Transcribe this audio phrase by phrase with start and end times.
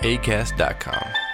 [0.00, 1.24] acast.com.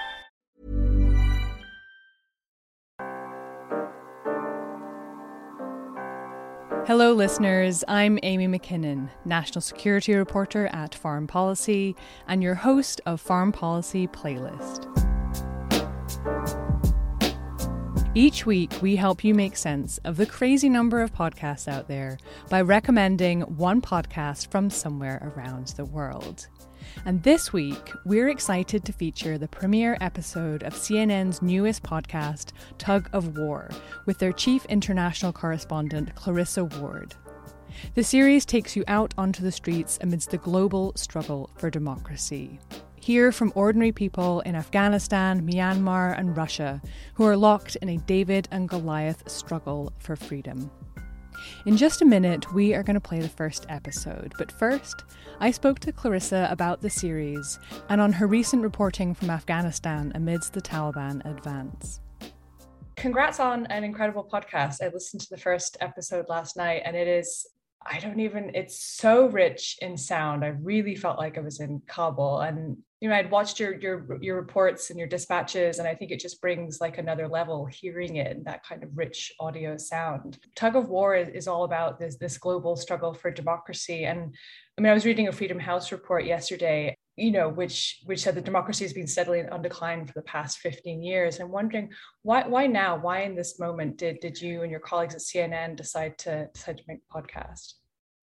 [6.87, 7.85] Hello, listeners.
[7.87, 11.95] I'm Amy McKinnon, National Security Reporter at Foreign Policy,
[12.27, 14.89] and your host of Foreign Policy Playlist.
[18.17, 22.19] Each week, we help you make sense of the crazy number of podcasts out there
[22.49, 26.49] by recommending one podcast from somewhere around the world.
[27.05, 33.09] And this week, we're excited to feature the premiere episode of CNN's newest podcast, Tug
[33.13, 33.71] of War,
[34.07, 37.15] with their chief international correspondent, Clarissa Ward.
[37.95, 42.61] The series takes you out onto the streets amidst the global struggle for democracy.
[42.97, 46.83] Hear from ordinary people in Afghanistan, Myanmar, and Russia
[47.15, 50.71] who are locked in a David and Goliath struggle for freedom.
[51.67, 55.05] In just a minute, we are going to play the first episode, but first,
[55.41, 60.53] I spoke to Clarissa about the series and on her recent reporting from Afghanistan amidst
[60.53, 62.01] the Taliban advance.
[62.97, 64.83] Congrats on an incredible podcast.
[64.83, 67.47] I listened to the first episode last night, and it is
[67.87, 70.45] I don't even, it's so rich in sound.
[70.45, 72.41] I really felt like I was in Kabul.
[72.41, 76.11] And, you know, I'd watched your your your reports and your dispatches, and I think
[76.11, 80.39] it just brings like another level hearing it and that kind of rich audio sound.
[80.55, 84.05] Tug of War is, is all about this, this global struggle for democracy.
[84.05, 84.35] And
[84.77, 88.35] I mean, I was reading a Freedom House report yesterday, you know, which which said
[88.35, 91.39] that democracy has been steadily on decline for the past 15 years.
[91.39, 91.91] I'm wondering
[92.23, 92.97] why why now?
[92.97, 96.79] Why in this moment did did you and your colleagues at CNN decide to decide
[96.79, 97.75] to make a podcast?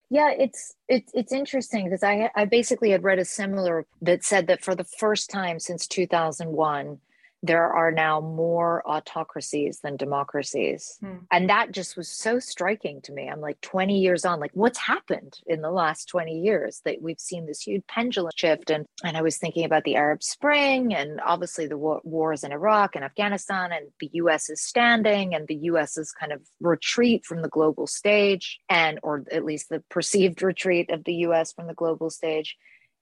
[0.10, 4.48] Yeah, it's it's it's interesting because I I basically had read a similar that said
[4.48, 7.00] that for the first time since 2001
[7.48, 10.98] there are now more autocracies than democracies.
[11.00, 11.18] Hmm.
[11.32, 13.28] And that just was so striking to me.
[13.30, 17.20] I'm like 20 years on, like what's happened in the last 20 years that we've
[17.20, 18.70] seen this huge pendulum shift.
[18.70, 22.52] And, and I was thinking about the Arab Spring and obviously the war, wars in
[22.52, 27.42] Iraq and Afghanistan and the US is standing and the US's kind of retreat from
[27.42, 31.74] the global stage and, or at least the perceived retreat of the US from the
[31.74, 32.58] global stage.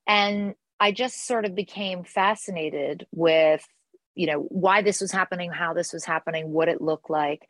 [0.08, 3.66] And I just sort of became fascinated with
[4.16, 7.48] you know why this was happening how this was happening what it looked like.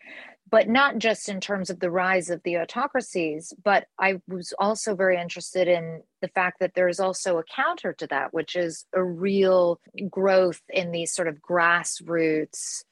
[0.51, 4.95] But not just in terms of the rise of the autocracies but i was also
[4.95, 9.03] very interested in the fact that there's also a counter to that which is a
[9.03, 12.83] real growth in these sort of grassroots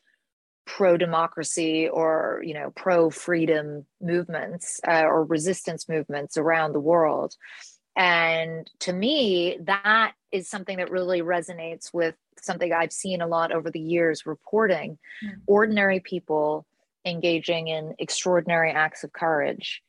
[0.66, 7.36] pro democracy or you know pro freedom movements uh, or resistance movements around the world
[7.96, 13.52] and to me that is something that really resonates with something I've seen a lot
[13.52, 15.34] over the years reporting mm.
[15.48, 16.66] ordinary people
[17.06, 19.84] engaging in extraordinary acts of courage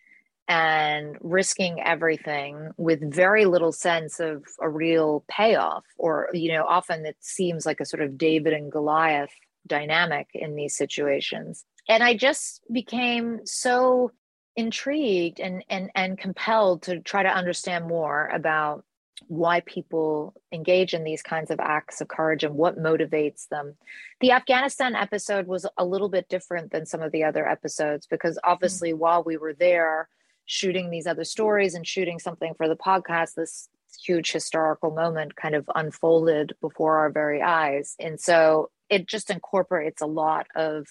[0.47, 7.06] and risking everything with very little sense of a real payoff or you know often
[7.06, 9.31] it seems like a sort of david and goliath
[9.66, 14.10] dynamic in these situations and i just became so
[14.56, 18.84] intrigued and and and compelled to try to understand more about
[19.28, 23.74] why people engage in these kinds of acts of courage and what motivates them.
[24.21, 28.39] The Afghanistan episode was a little bit different than some of the other episodes because
[28.45, 29.01] obviously, mm-hmm.
[29.01, 30.09] while we were there
[30.47, 33.68] shooting these other stories and shooting something for the podcast, this
[34.04, 37.95] huge historical moment kind of unfolded before our very eyes.
[37.98, 40.86] And so it just incorporates a lot of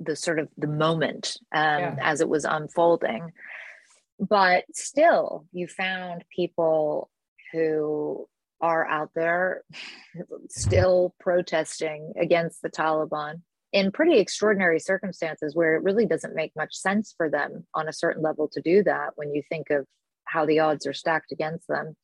[0.00, 1.96] the sort of the moment um, yeah.
[2.00, 3.32] as it was unfolding
[4.18, 7.10] but still you found people
[7.52, 8.26] who
[8.60, 9.62] are out there
[10.48, 13.42] still protesting against the Taliban
[13.72, 17.92] in pretty extraordinary circumstances where it really doesn't make much sense for them on a
[17.92, 19.86] certain level to do that when you think of
[20.24, 21.94] how the odds are stacked against them.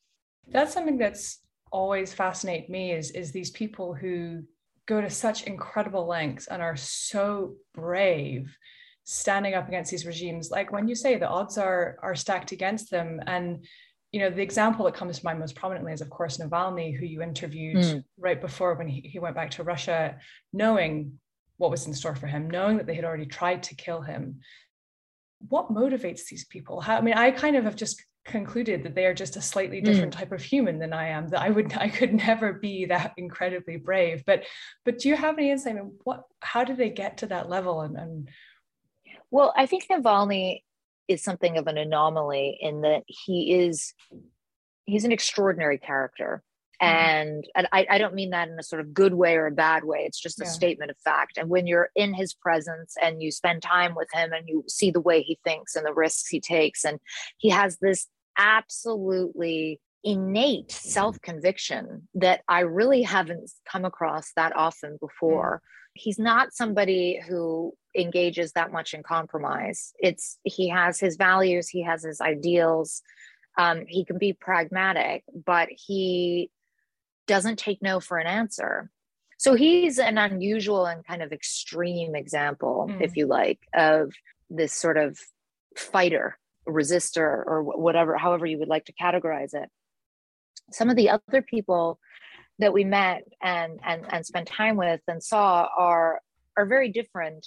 [0.48, 1.40] That's something that's
[1.72, 4.42] always fascinated me is is these people who
[4.86, 8.56] go to such incredible lengths and are so brave
[9.04, 10.50] standing up against these regimes.
[10.50, 13.20] Like when you say the odds are are stacked against them.
[13.26, 13.64] And
[14.12, 17.04] you know the example that comes to mind most prominently is of course navalny who
[17.04, 18.04] you interviewed mm.
[18.16, 20.18] right before when he, he went back to russia
[20.52, 21.18] knowing
[21.56, 24.38] what was in store for him knowing that they had already tried to kill him.
[25.48, 26.80] What motivates these people?
[26.80, 29.80] How i mean i kind of have just concluded that they are just a slightly
[29.80, 29.84] hmm.
[29.84, 30.18] different mm.
[30.18, 33.76] type of human than i am that i would i could never be that incredibly
[33.76, 34.44] brave but
[34.84, 37.82] but do you have any insight in what how did they get to that level
[37.82, 38.28] and, and
[39.34, 40.62] well, I think Navalny
[41.08, 43.92] is something of an anomaly in that he is
[44.84, 46.44] he's an extraordinary character.
[46.80, 46.94] Mm-hmm.
[46.94, 49.50] And, and I, I, don't mean that in a sort of good way or a
[49.50, 50.04] bad way.
[50.06, 50.50] It's just a yeah.
[50.50, 51.36] statement of fact.
[51.36, 54.92] And when you're in his presence and you spend time with him and you see
[54.92, 57.00] the way he thinks and the risks he takes, and
[57.38, 58.06] he has this
[58.36, 65.62] absolutely innate self conviction that I really haven't come across that often before.
[65.94, 71.82] He's not somebody who engages that much in compromise it's he has his values he
[71.82, 73.02] has his ideals
[73.56, 76.50] um, he can be pragmatic but he
[77.26, 78.90] doesn't take no for an answer
[79.38, 83.00] so he's an unusual and kind of extreme example mm.
[83.00, 84.12] if you like of
[84.50, 85.18] this sort of
[85.76, 89.68] fighter resistor or whatever however you would like to categorize it.
[90.72, 91.98] Some of the other people
[92.58, 96.20] that we met and and and spent time with and saw are
[96.56, 97.46] are very different.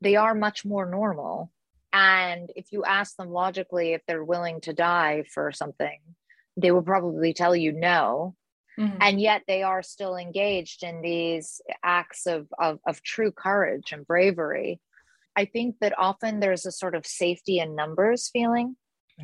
[0.00, 1.50] They are much more normal.
[1.92, 5.98] And if you ask them logically if they're willing to die for something
[6.58, 8.34] they will probably tell you no.
[8.78, 8.98] Mm-hmm.
[9.00, 14.06] and yet they are still engaged in these acts of, of of true courage and
[14.06, 14.80] bravery
[15.40, 18.76] i think that often there's a sort of safety in numbers feeling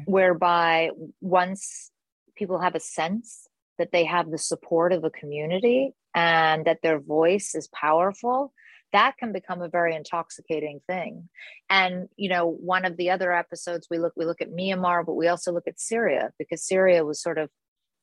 [0.07, 0.91] whereby
[1.21, 1.91] once
[2.37, 3.47] people have a sense
[3.79, 8.53] that they have the support of a community and that their voice is powerful
[8.95, 11.29] that can become a very intoxicating thing.
[11.69, 15.15] And you know one of the other episodes we look we look at myanmar but
[15.15, 17.51] we also look at syria because syria was sort of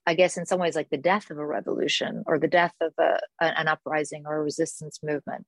[0.05, 2.91] i guess in some ways like the death of a revolution or the death of
[2.99, 5.45] a, an uprising or a resistance movement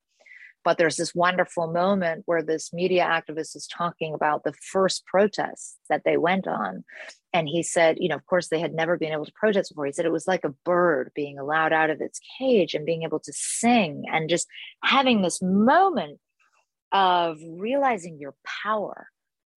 [0.64, 5.78] but there's this wonderful moment where this media activist is talking about the first protests
[5.90, 6.84] that they went on.
[7.34, 9.86] And he said, you know, of course, they had never been able to protest before.
[9.86, 13.04] He said it was like a bird being allowed out of its cage and being
[13.04, 14.48] able to sing and just
[14.84, 16.20] having this moment
[16.92, 19.08] of realizing your power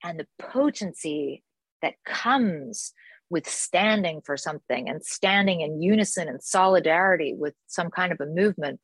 [0.02, 1.42] and the potency
[1.82, 2.92] that comes
[3.28, 8.26] with standing for something and standing in unison and solidarity with some kind of a
[8.26, 8.80] movement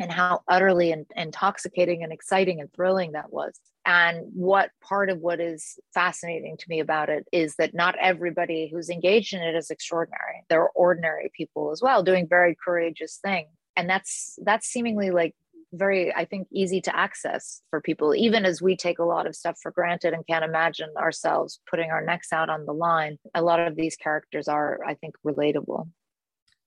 [0.00, 3.60] and how utterly in, intoxicating and exciting and thrilling that was.
[3.84, 8.70] And what part of what is fascinating to me about it is that not everybody
[8.72, 10.44] who's engaged in it is extraordinary.
[10.48, 13.48] There are ordinary people as well doing very courageous things.
[13.76, 15.34] And that's that's seemingly like
[15.72, 19.36] very, I think, easy to access for people, even as we take a lot of
[19.36, 23.18] stuff for granted and can't imagine ourselves putting our necks out on the line.
[23.34, 25.88] A lot of these characters are, I think, relatable.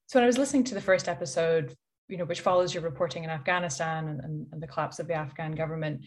[0.07, 1.75] So when I was listening to the first episode
[2.13, 5.15] you know, which follows your reporting in Afghanistan and, and, and the collapse of the
[5.15, 6.01] Afghan government,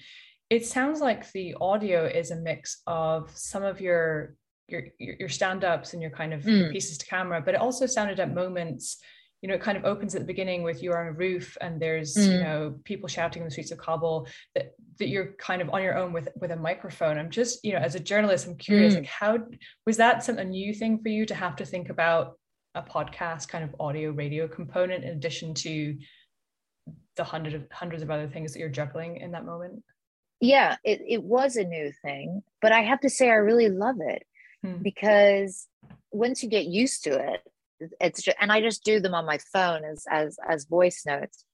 [0.51, 4.37] it sounds like the audio is a mix of some of your
[4.69, 6.71] your your stand-ups and your kind of mm.
[6.71, 8.99] pieces to camera, but it also sounded at moments
[9.43, 11.81] you know, it kind of opens at the beginning with you're on a roof and
[11.81, 12.33] there's, mm.
[12.33, 15.83] you know, people shouting in the streets of Kabul that, that you're kind of on
[15.83, 17.19] your own with, with a microphone.
[17.19, 19.01] I'm just, you know, as a journalist, I'm curious, mm.
[19.01, 19.39] like how,
[19.85, 22.39] was that some, a new thing for you to have to think about
[22.77, 25.97] a podcast kind of audio radio component in addition to
[27.17, 29.83] the hundred of hundreds of other things that you're juggling in that moment?
[30.41, 33.97] Yeah, it, it was a new thing, but I have to say I really love
[34.01, 34.23] it
[34.63, 34.83] hmm.
[34.83, 35.67] because
[36.13, 37.41] once you get used to it,
[38.01, 41.45] it's just, and I just do them on my phone as as as voice notes.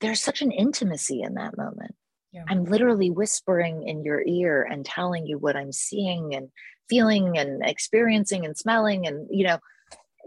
[0.00, 1.94] There's such an intimacy in that moment.
[2.32, 2.44] Yeah.
[2.48, 6.50] I'm literally whispering in your ear and telling you what I'm seeing and
[6.88, 9.58] feeling and experiencing and smelling and you know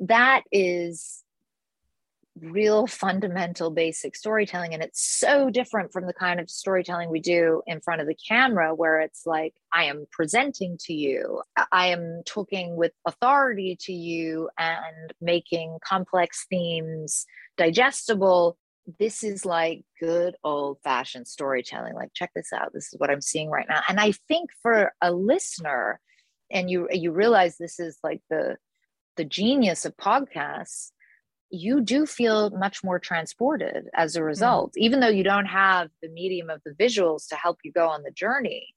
[0.02, 1.24] that is
[2.42, 7.62] real fundamental basic storytelling and it's so different from the kind of storytelling we do
[7.68, 11.42] in front of the camera where it's like i am presenting to you
[11.74, 17.26] i am talking with authority to you and making complex themes
[17.60, 18.58] digestible.
[18.98, 21.94] This is like good old fashioned storytelling.
[21.94, 22.74] Like check this out.
[22.74, 23.82] This is what i'm seeing right now.
[23.88, 26.00] And i think for a listener
[26.50, 28.58] and you you realize this is like the
[29.20, 30.92] the genius of podcasts,
[31.50, 34.28] you do feel much more transported as a mm-hmm.
[34.28, 34.72] result.
[34.72, 34.84] Mm-hmm.
[34.84, 38.04] Even though you don't have the medium of the visuals to help you go on
[38.04, 38.74] the journey,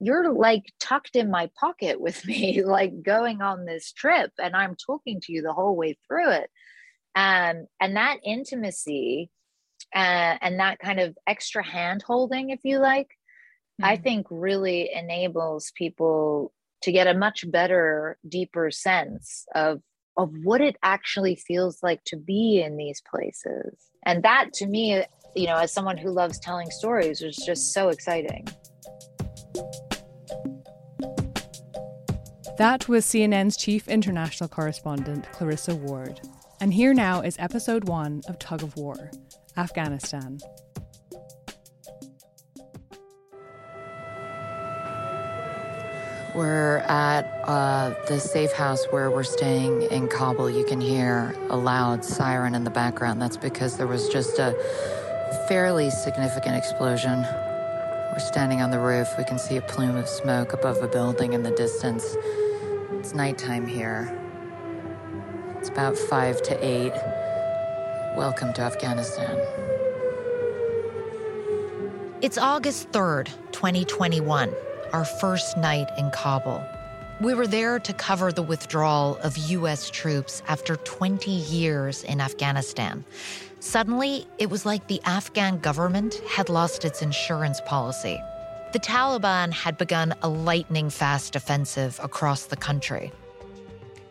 [0.00, 4.74] you're like tucked in my pocket with me, like going on this trip, and I'm
[4.74, 6.50] talking to you the whole way through it.
[7.14, 9.30] And and that intimacy
[9.94, 13.84] uh, and that kind of extra hand holding, if you like, mm-hmm.
[13.84, 16.52] I think really enables people
[16.84, 19.80] to get a much better, deeper sense of
[20.16, 23.90] of what it actually feels like to be in these places.
[24.06, 25.02] And that to me,
[25.34, 28.46] you know, as someone who loves telling stories, was just so exciting.
[32.58, 36.20] That was CNN's chief international correspondent, Clarissa Ward.
[36.60, 39.10] And here now is episode one of Tug of War
[39.56, 40.38] Afghanistan.
[46.34, 50.50] We're at uh, the safe house where we're staying in Kabul.
[50.50, 53.22] You can hear a loud siren in the background.
[53.22, 54.52] That's because there was just a
[55.46, 57.22] fairly significant explosion.
[57.22, 59.06] We're standing on the roof.
[59.16, 62.16] We can see a plume of smoke above a building in the distance.
[62.94, 64.18] It's nighttime here.
[65.58, 66.94] It's about five to eight.
[68.16, 69.38] Welcome to Afghanistan.
[72.20, 74.52] It's August 3rd, 2021
[74.94, 76.64] our first night in Kabul.
[77.20, 79.90] We were there to cover the withdrawal of U.S.
[79.90, 83.04] troops after 20 years in Afghanistan.
[83.58, 88.20] Suddenly, it was like the Afghan government had lost its insurance policy.
[88.72, 93.10] The Taliban had begun a lightning fast offensive across the country.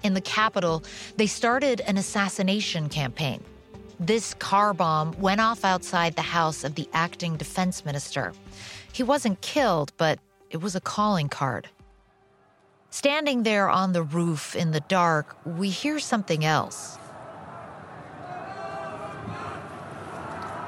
[0.04, 0.84] In the capital,
[1.16, 3.42] they started an assassination campaign.
[4.02, 8.34] This car bomb went off outside the house of the acting defense minister.
[8.92, 10.20] He wasn't killed, but
[10.54, 11.68] it was a calling card.
[12.92, 17.00] Standing there on the roof in the dark, we hear something else.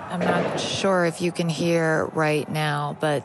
[0.10, 3.24] I'm not sure if you can hear right now, but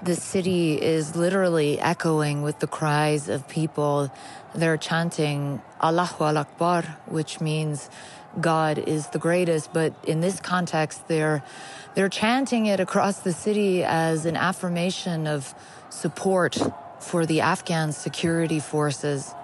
[0.00, 4.12] the city is literally echoing with the cries of people.
[4.54, 7.90] They're chanting Allahu Akbar, which means
[8.40, 9.72] God is the greatest.
[9.72, 11.42] But in this context, they're,
[11.94, 15.52] they're chanting it across the city as an affirmation of
[15.96, 16.58] support
[17.00, 19.34] for the Afghan security forces.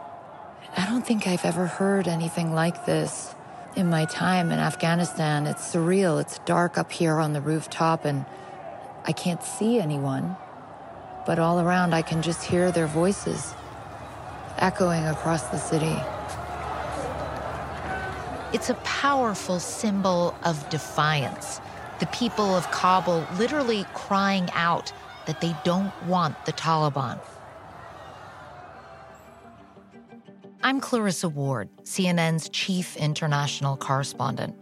[0.77, 3.35] I don't think I've ever heard anything like this
[3.75, 5.47] in my time in Afghanistan.
[5.47, 6.21] It's surreal.
[6.21, 8.27] It's dark up here on the rooftop and
[9.07, 10.37] I can't see anyone.
[11.25, 13.55] But all around, I can just hear their voices
[14.59, 15.97] echoing across the city.
[18.53, 21.61] It's a powerful symbol of defiance.
[22.01, 24.93] The people of Kabul literally crying out
[25.27, 27.19] that they don't want the Taliban.
[30.65, 34.55] I'm Clarissa Ward, CNN's chief international correspondent.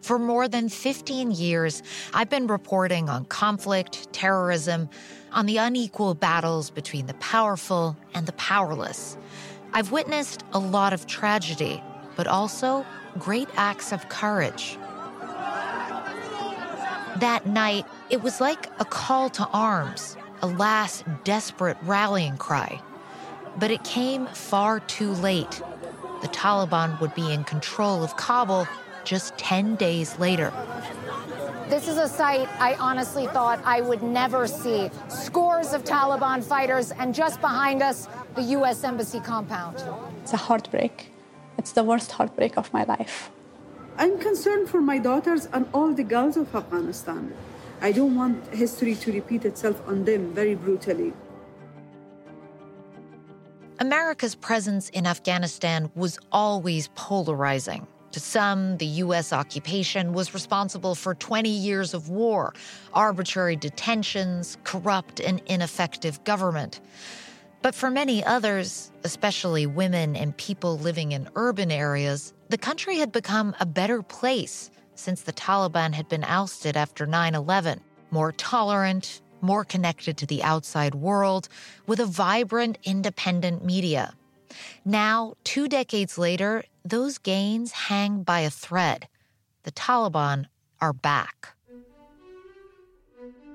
[0.00, 4.88] For more than 15 years, I've been reporting on conflict, terrorism,
[5.30, 9.16] on the unequal battles between the powerful and the powerless.
[9.72, 11.82] I've witnessed a lot of tragedy,
[12.16, 12.84] but also
[13.18, 14.76] great acts of courage.
[17.16, 22.80] That night, it was like a call to arms, a last desperate rallying cry.
[23.58, 25.62] But it came far too late.
[26.22, 28.66] The Taliban would be in control of Kabul
[29.04, 30.52] just 10 days later.
[31.68, 34.90] This is a sight I honestly thought I would never see.
[35.08, 38.84] Scores of Taliban fighters, and just behind us, the U.S.
[38.84, 39.82] Embassy compound.
[40.22, 41.10] It's a heartbreak.
[41.58, 43.30] It's the worst heartbreak of my life.
[43.98, 47.32] I'm concerned for my daughters and all the girls of Afghanistan.
[47.80, 51.12] I don't want history to repeat itself on them very brutally.
[53.80, 57.86] America's presence in Afghanistan was always polarizing.
[58.12, 59.32] To some, the U.S.
[59.32, 62.54] occupation was responsible for 20 years of war,
[62.92, 66.80] arbitrary detentions, corrupt and ineffective government.
[67.62, 73.12] But for many others, especially women and people living in urban areas, the country had
[73.12, 79.22] become a better place since the Taliban had been ousted after 9 11, more tolerant,
[79.40, 81.48] more connected to the outside world,
[81.86, 84.14] with a vibrant, independent media.
[84.84, 89.06] Now, two decades later, those gains hang by a thread.
[89.62, 90.46] The Taliban
[90.80, 91.54] are back.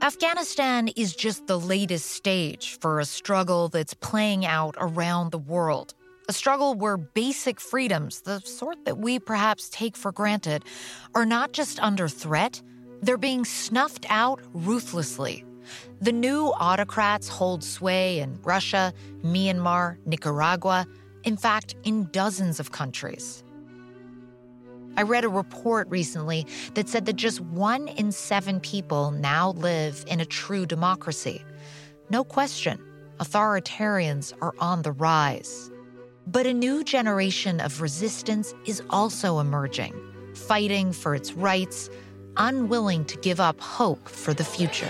[0.01, 5.95] Afghanistan is just the latest stage for a struggle that's playing out around the world.
[6.29, 10.63] A struggle where basic freedoms, the sort that we perhaps take for granted,
[11.15, 12.61] are not just under threat,
[13.01, 15.43] they're being snuffed out ruthlessly.
[15.99, 20.85] The new autocrats hold sway in Russia, Myanmar, Nicaragua,
[21.23, 23.43] in fact, in dozens of countries.
[24.97, 30.03] I read a report recently that said that just one in seven people now live
[30.07, 31.45] in a true democracy.
[32.09, 32.83] No question,
[33.19, 35.69] authoritarians are on the rise.
[36.25, 39.93] But a new generation of resistance is also emerging,
[40.33, 41.91] fighting for its rights,
[42.35, 44.89] unwilling to give up hope for the future.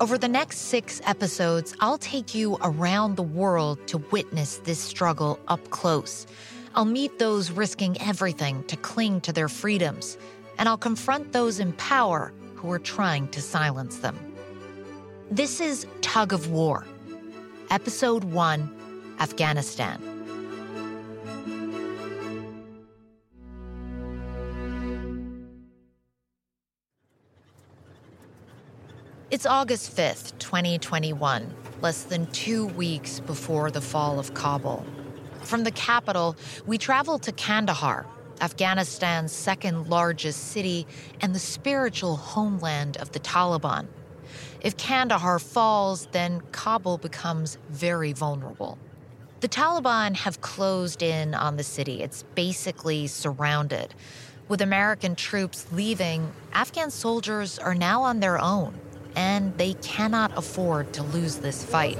[0.00, 5.38] Over the next six episodes, I'll take you around the world to witness this struggle
[5.48, 6.26] up close.
[6.74, 10.16] I'll meet those risking everything to cling to their freedoms,
[10.58, 14.16] and I'll confront those in power who are trying to silence them.
[15.30, 16.86] This is Tug of War,
[17.70, 20.09] Episode 1 Afghanistan.
[29.30, 34.84] It's August 5th, 2021, less than two weeks before the fall of Kabul.
[35.42, 36.34] From the capital,
[36.66, 38.06] we travel to Kandahar,
[38.40, 40.84] Afghanistan's second largest city
[41.20, 43.86] and the spiritual homeland of the Taliban.
[44.62, 48.78] If Kandahar falls, then Kabul becomes very vulnerable.
[49.42, 52.02] The Taliban have closed in on the city.
[52.02, 53.94] It's basically surrounded.
[54.48, 58.74] With American troops leaving, Afghan soldiers are now on their own,
[59.16, 61.98] and they cannot afford to lose this fight.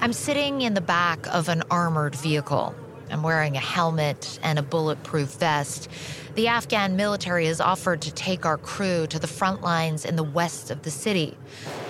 [0.00, 2.74] I'm sitting in the back of an armored vehicle.
[3.10, 5.88] I'm wearing a helmet and a bulletproof vest.
[6.34, 10.22] The Afghan military has offered to take our crew to the front lines in the
[10.22, 11.36] west of the city.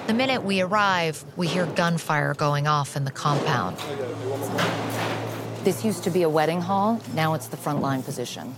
[0.06, 3.76] The minute we arrive, we hear gunfire going off in the compound.
[5.64, 8.54] This used to be a wedding hall, now it's the frontline position.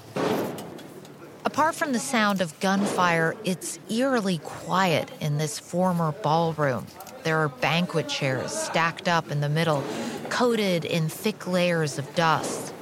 [1.49, 6.87] Apart from the sound of gunfire, it's eerily quiet in this former ballroom.
[7.23, 9.83] There are banquet chairs stacked up in the middle,
[10.29, 12.75] coated in thick layers of dust.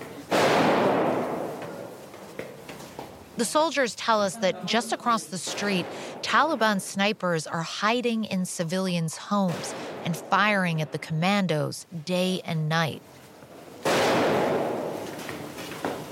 [3.37, 5.87] The soldiers tell us that just across the street,
[6.23, 13.01] Taliban snipers are hiding in civilians' homes and firing at the commandos day and night.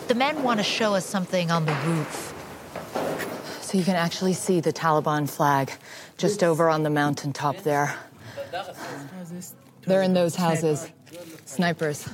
[0.07, 2.34] The men want to show us something on the roof.
[3.75, 5.73] So you can actually see the Taliban flag
[6.17, 7.97] just over on the mountaintop there.
[9.83, 10.89] They're in those houses.
[11.45, 12.09] Snipers.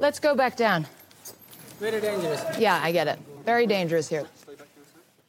[0.00, 0.86] Let's go back down.
[1.80, 2.44] Very dangerous.
[2.58, 3.18] Yeah, I get it.
[3.46, 4.26] Very dangerous here.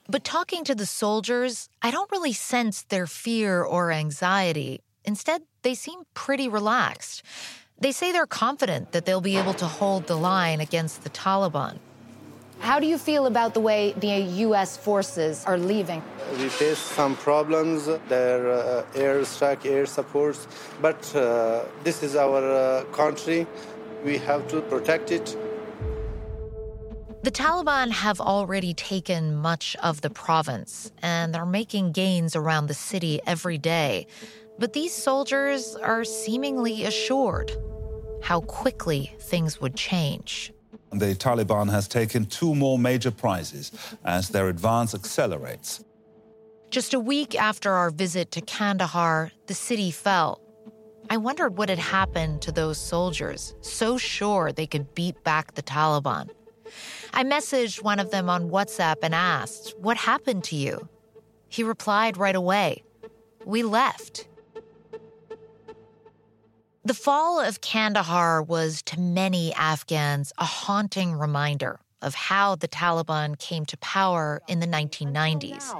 [0.09, 4.81] But talking to the soldiers, I don't really sense their fear or anxiety.
[5.05, 7.23] Instead, they seem pretty relaxed.
[7.79, 11.77] They say they're confident that they'll be able to hold the line against the Taliban.
[12.59, 14.77] How do you feel about the way the U.S.
[14.77, 16.01] forces are leaving?
[16.37, 20.47] We face some problems, their uh, air strike, air supports,
[20.81, 23.45] but uh, this is our uh, country.
[24.03, 25.37] We have to protect it.
[27.23, 32.75] The Taliban have already taken much of the province, and they're making gains around the
[32.75, 34.05] city every day.
[34.59, 37.51] But these soldiers are seemingly assured
[38.21, 40.53] how quickly things would change.
[40.95, 43.71] The Taliban has taken two more major prizes
[44.05, 45.83] as their advance accelerates.
[46.69, 50.41] Just a week after our visit to Kandahar, the city fell.
[51.09, 55.61] I wondered what had happened to those soldiers, so sure they could beat back the
[55.61, 56.29] Taliban.
[57.13, 60.87] I messaged one of them on WhatsApp and asked, What happened to you?
[61.49, 62.83] He replied right away,
[63.45, 64.27] We left.
[66.85, 73.39] The fall of Kandahar was to many Afghans a haunting reminder of how the Taliban
[73.39, 75.73] came to power in the 1990s.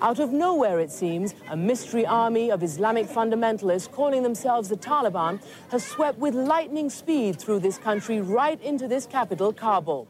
[0.00, 5.42] Out of nowhere, it seems, a mystery army of Islamic fundamentalists calling themselves the Taliban
[5.72, 10.06] has swept with lightning speed through this country right into this capital, Kabul.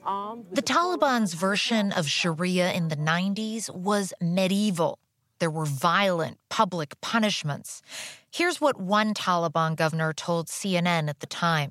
[0.53, 4.99] The Taliban's version of Sharia in the 90s was medieval.
[5.39, 7.83] There were violent public punishments.
[8.35, 11.71] Here's what one Taliban governor told CNN at the time.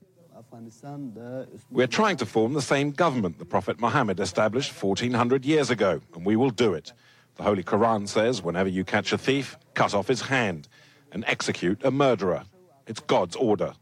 [1.69, 6.25] We're trying to form the same government the Prophet Muhammad established 1400 years ago, and
[6.25, 6.93] we will do it.
[7.35, 10.69] The Holy Quran says whenever you catch a thief, cut off his hand
[11.11, 12.43] and execute a murderer.
[12.87, 13.73] It's God's order.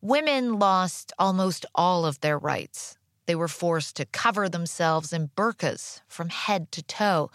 [0.00, 2.98] Women lost almost all of their rights.
[3.26, 7.30] They were forced to cover themselves in burqas from head to toe.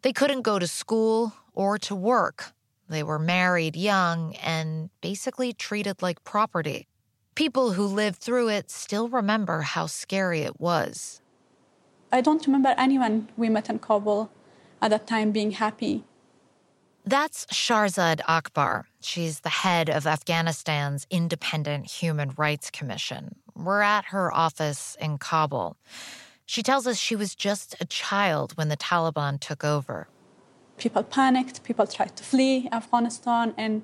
[0.00, 2.54] They couldn't go to school or to work.
[2.92, 6.86] They were married young and basically treated like property.
[7.34, 11.22] People who lived through it still remember how scary it was.
[12.12, 14.30] I don't remember anyone we met in Kabul
[14.82, 16.04] at that time being happy.
[17.06, 18.86] That's Sharzad Akbar.
[19.00, 23.36] She's the head of Afghanistan's Independent Human Rights Commission.
[23.56, 25.76] We're at her office in Kabul.
[26.44, 30.08] She tells us she was just a child when the Taliban took over.
[30.82, 33.82] People panicked, people tried to flee Afghanistan, and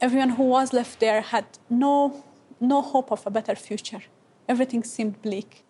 [0.00, 2.22] everyone who was left there had no,
[2.60, 4.02] no hope of a better future.
[4.48, 5.64] Everything seemed bleak.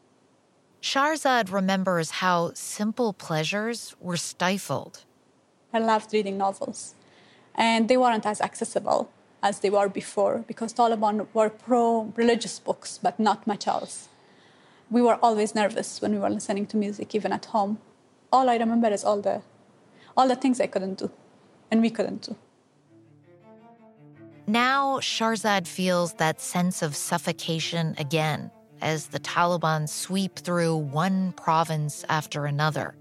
[0.82, 5.04] Shahrzad remembers how simple pleasures were stifled.
[5.72, 6.94] I loved reading novels,
[7.54, 9.10] and they weren't as accessible
[9.42, 14.08] as they were before because Taliban were pro religious books, but not much else.
[14.90, 17.78] We were always nervous when we were listening to music, even at home.
[18.32, 19.42] All I remember is all the,
[20.20, 21.10] all the things I couldn't do,
[21.70, 22.36] and we couldn't do.
[24.46, 28.50] Now, Shahrzad feels that sense of suffocation again
[28.82, 32.94] as the Taliban sweep through one province after another.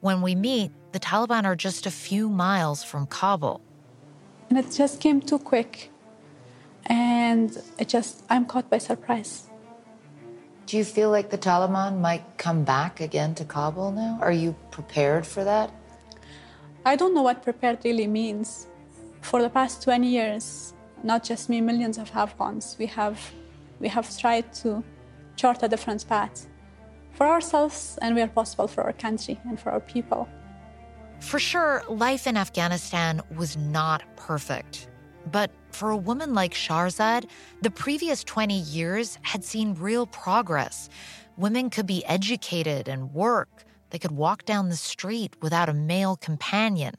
[0.00, 3.62] When we meet, the Taliban are just a few miles from Kabul.
[4.50, 5.90] And it just came too quick.
[6.86, 9.44] And it just, I'm caught by surprise.
[10.66, 14.18] Do you feel like the Taliban might come back again to Kabul now?
[14.20, 15.70] Are you prepared for that?
[16.84, 18.66] I don't know what prepared really means.
[19.20, 23.20] For the past 20 years, not just me, millions of Afghans, we have,
[23.80, 24.82] we have tried to
[25.36, 26.48] chart a different path
[27.12, 30.26] for ourselves and where possible for our country and for our people.
[31.20, 34.88] For sure, life in Afghanistan was not perfect.
[35.30, 37.26] But for a woman like Sharzad,
[37.60, 40.88] the previous 20 years had seen real progress.
[41.36, 43.64] Women could be educated and work.
[43.90, 46.94] They could walk down the street without a male companion.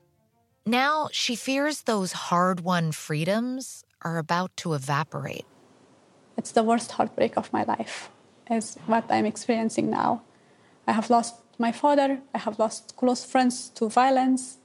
[0.66, 5.46] Now she fears those hard won freedoms are about to evaporate.
[6.38, 8.10] It's the worst heartbreak of my life,
[8.50, 10.22] is what I'm experiencing now.
[10.88, 14.58] I have lost my father, I have lost close friends to violence,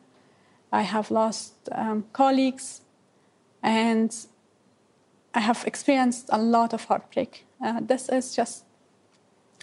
[0.73, 2.81] I have lost um, colleagues,
[3.63, 4.15] and
[5.35, 7.45] I have experienced a lot of heartbreak.
[7.63, 8.65] Uh, this is just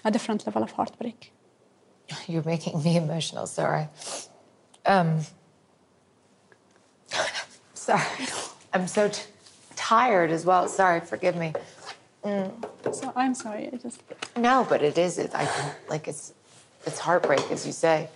[0.06, 1.33] a different level of heartbreak.
[2.28, 3.88] You're making me emotional, sorry.
[4.86, 5.22] Um,
[7.74, 8.02] sorry.
[8.74, 9.24] I'm so t-
[9.76, 10.68] tired as well.
[10.68, 11.54] Sorry, forgive me.
[12.24, 12.52] Mm.
[12.94, 13.70] So I'm sorry.
[13.72, 14.02] I just
[14.38, 15.18] no, but it is.
[15.18, 15.48] It, I
[15.90, 16.34] like it's
[16.86, 18.10] it's heartbreak, as you say.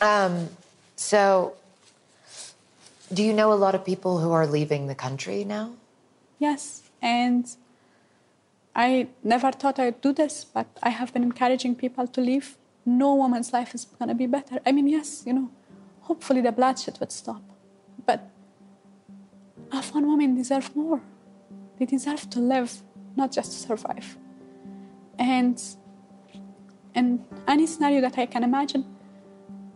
[0.00, 0.48] Um,
[0.96, 1.54] so,
[3.12, 5.72] do you know a lot of people who are leaving the country now?
[6.38, 7.46] Yes, and
[8.74, 12.56] I never thought I'd do this, but I have been encouraging people to leave.
[12.86, 14.60] No woman's life is going to be better.
[14.66, 15.50] I mean, yes, you know,
[16.00, 17.42] hopefully the bloodshed would stop,
[18.04, 18.30] but
[19.72, 21.00] Afghan women deserve more.
[21.78, 22.82] They deserve to live,
[23.16, 24.18] not just to survive.
[25.18, 25.60] And
[26.94, 28.84] in any scenario that I can imagine,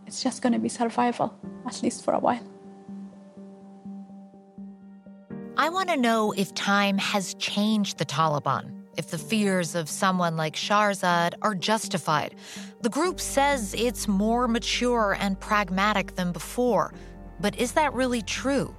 [0.05, 2.45] it's just going to be survival, at least for a while.
[5.57, 10.35] I want to know if time has changed the Taliban, if the fears of someone
[10.35, 12.35] like Shahrzad are justified.
[12.81, 16.93] The group says it's more mature and pragmatic than before,
[17.39, 18.75] but is that really true?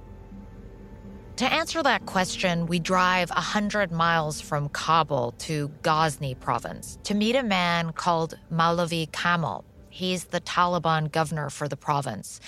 [1.37, 7.35] To answer that question, we drive 100 miles from Kabul to Ghazni province to meet
[7.35, 9.65] a man called Malavi Kamal.
[9.89, 12.39] He's the Taliban governor for the province.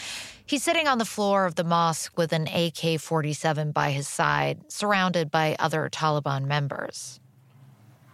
[0.45, 4.71] He's sitting on the floor of the mosque with an AK 47 by his side,
[4.71, 7.19] surrounded by other Taliban members.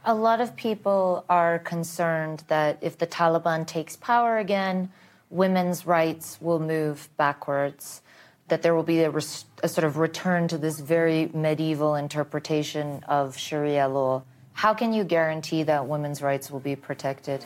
[0.06, 4.92] A lot of people are concerned that if the Taliban takes power again,
[5.30, 8.02] women's rights will move backwards
[8.50, 13.04] that there will be a, res- a, sort of return to this very medieval interpretation
[13.08, 14.24] of Sharia law.
[14.54, 17.46] How can you guarantee that women's rights will be protected?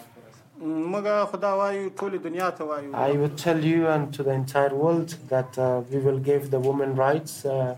[2.94, 6.60] I would tell you and to the entire world that uh, we will give the
[6.60, 7.76] women rights uh,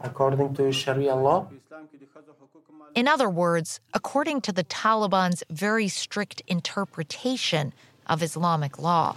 [0.00, 1.48] according to Sharia law.
[2.94, 7.72] In other words, according to the Taliban's very strict interpretation
[8.06, 9.16] of Islamic law.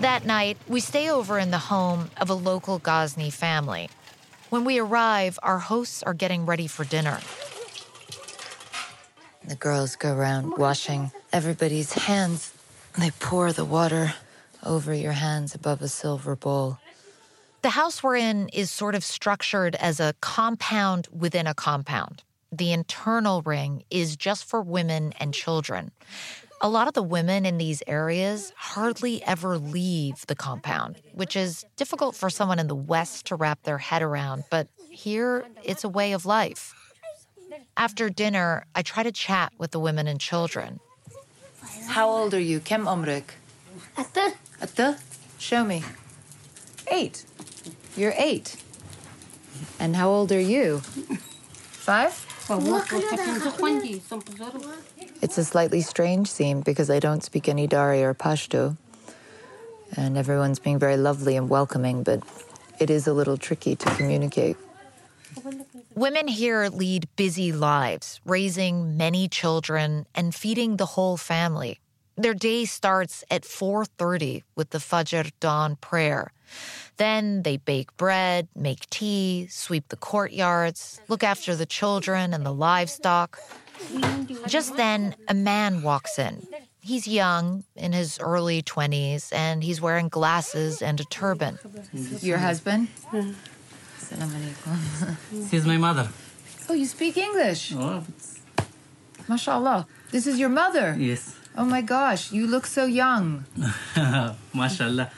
[0.00, 3.88] That night, we stay over in the home of a local Ghazni family.
[4.50, 7.20] When we arrive, our hosts are getting ready for dinner.
[9.46, 12.52] The girls go around washing everybody's hands.
[12.98, 14.14] They pour the water
[14.64, 16.78] over your hands above a silver bowl.
[17.64, 22.22] The house we're in is sort of structured as a compound within a compound.
[22.52, 25.90] The internal ring is just for women and children.
[26.60, 31.64] A lot of the women in these areas hardly ever leave the compound, which is
[31.76, 35.88] difficult for someone in the West to wrap their head around, but here it's a
[35.88, 36.74] way of life.
[37.78, 40.80] After dinner, I try to chat with the women and children.
[41.86, 42.60] How old are you?
[42.60, 43.30] Kem omrik?
[43.96, 44.34] Atta.
[44.60, 44.98] Atta?
[45.38, 45.82] Show me.
[46.92, 47.24] Eight.
[47.96, 48.56] You're eight.
[49.78, 50.80] And how old are you?
[50.80, 52.12] Five?
[55.22, 58.76] It's a slightly strange scene because I don't speak any Dari or Pashto.
[59.96, 62.20] and everyone's being very lovely and welcoming, but
[62.80, 64.56] it is a little tricky to communicate.
[65.94, 71.78] Women here lead busy lives, raising many children and feeding the whole family.
[72.16, 76.32] Their day starts at 4:30 with the Fajr dawn prayer.
[76.96, 82.52] Then they bake bread, make tea, sweep the courtyards, look after the children and the
[82.52, 83.40] livestock.
[84.46, 86.46] Just then, a man walks in.
[86.80, 91.58] He's young, in his early 20s, and he's wearing glasses and a turban.
[92.20, 92.88] Your husband?
[95.50, 96.08] She's my mother.
[96.68, 97.72] Oh, you speak English?
[97.74, 98.04] Oh,
[99.28, 99.86] Mashallah.
[100.10, 100.94] This is your mother?
[100.98, 101.34] yes.
[101.56, 103.44] Oh my gosh, you look so young.
[104.54, 105.10] Mashallah.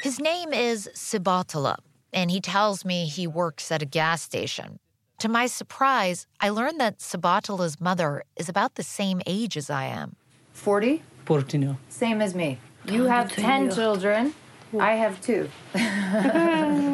[0.00, 1.76] His name is Sibatala,
[2.12, 4.78] and he tells me he works at a gas station.
[5.18, 9.86] To my surprise, I learned that Sabatala's mother is about the same age as I
[9.86, 10.16] am.
[10.52, 11.02] 40?
[11.24, 11.78] Portino.
[11.88, 12.58] Same as me.
[12.84, 14.34] You have 10 children.
[14.78, 15.48] I have two.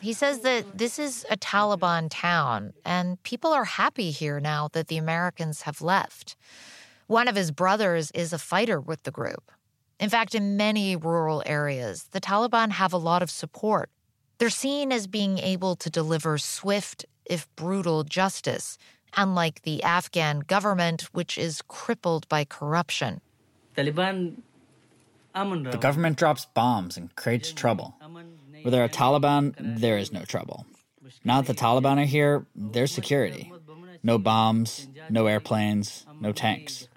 [0.00, 4.88] He says that this is a Taliban town, and people are happy here now that
[4.88, 6.36] the Americans have left.
[7.06, 9.50] One of his brothers is a fighter with the group.
[10.00, 13.90] In fact, in many rural areas, the Taliban have a lot of support.
[14.38, 18.78] They're seen as being able to deliver swift, if brutal, justice,
[19.16, 23.20] unlike the Afghan government, which is crippled by corruption.
[23.76, 24.38] Taliban.
[25.34, 27.94] The government drops bombs and creates trouble.
[28.62, 30.66] Where there are Taliban, there is no trouble.
[31.24, 33.52] Now that the Taliban are here, there's security.
[34.02, 36.88] No bombs, no airplanes, no tanks.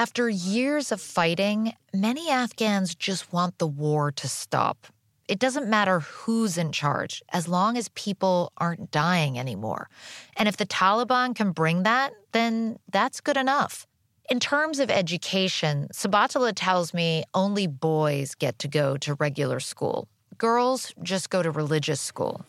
[0.00, 4.86] After years of fighting, many Afghans just want the war to stop.
[5.28, 9.90] It doesn't matter who's in charge, as long as people aren't dying anymore.
[10.38, 13.86] And if the Taliban can bring that, then that's good enough.
[14.30, 20.08] In terms of education, Sabatala tells me only boys get to go to regular school.
[20.38, 22.46] Girls just go to religious school.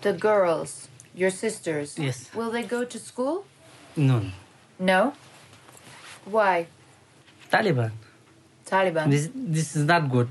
[0.00, 1.98] The girls, your sisters.
[1.98, 2.30] Yes.
[2.34, 3.44] Will they go to school?
[3.96, 4.30] No.
[4.78, 5.12] No.
[6.24, 6.66] Why?
[7.50, 7.92] Taliban.
[8.66, 9.10] Taliban.
[9.10, 10.28] This this is not good.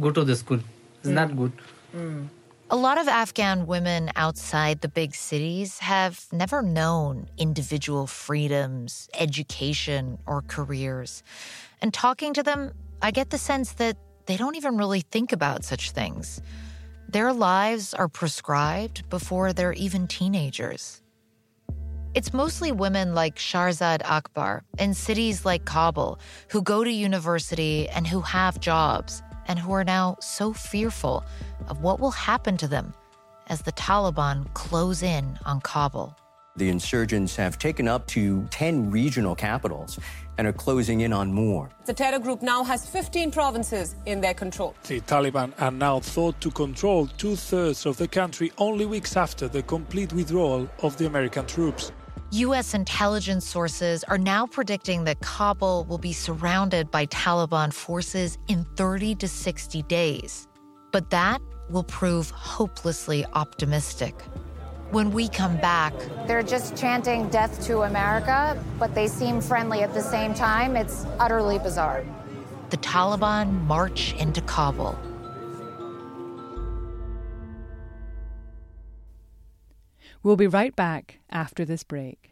[0.00, 0.60] Go to the school.
[0.98, 1.14] It's hmm.
[1.14, 1.52] not good.
[1.92, 2.24] Hmm.
[2.72, 10.18] A lot of Afghan women outside the big cities have never known individual freedoms, education,
[10.24, 11.24] or careers.
[11.82, 12.72] And talking to them,
[13.02, 16.40] I get the sense that they don't even really think about such things.
[17.08, 21.02] Their lives are prescribed before they're even teenagers.
[22.12, 26.18] It's mostly women like Sharzad Akbar in cities like Kabul
[26.48, 31.24] who go to university and who have jobs and who are now so fearful
[31.68, 32.94] of what will happen to them
[33.46, 36.16] as the Taliban close in on Kabul.
[36.56, 39.96] The insurgents have taken up to 10 regional capitals
[40.36, 41.70] and are closing in on more.
[41.86, 44.74] The terror group now has 15 provinces in their control.
[44.88, 49.46] The Taliban are now thought to control two thirds of the country only weeks after
[49.46, 51.92] the complete withdrawal of the American troops.
[52.32, 52.74] U.S.
[52.74, 59.16] intelligence sources are now predicting that Kabul will be surrounded by Taliban forces in 30
[59.16, 60.46] to 60 days.
[60.92, 64.14] But that will prove hopelessly optimistic.
[64.92, 65.92] When we come back,
[66.28, 70.76] They're just chanting death to America, but they seem friendly at the same time.
[70.76, 72.04] It's utterly bizarre.
[72.70, 74.96] the Taliban march into Kabul.
[80.22, 82.29] We'll be right back after this break.